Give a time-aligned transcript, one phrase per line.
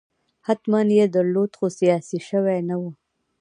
[0.45, 2.83] حتماً یې درلود خو سیاسي شوی نه و.